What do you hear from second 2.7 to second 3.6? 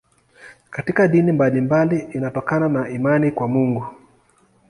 imani kwa